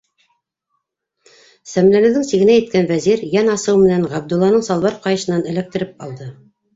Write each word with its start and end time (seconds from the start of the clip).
Сәмләнеүҙең 1.73 2.23
сигенә 2.29 2.55
еткән 2.55 2.89
Вәзир 2.91 3.21
йән 3.35 3.51
асыуы 3.57 3.81
менән 3.81 4.07
Ғабдулланың 4.15 4.65
салбар 4.69 4.97
ҡайышынан 5.05 5.45
эләктереп 5.53 6.03
алды. 6.07 6.29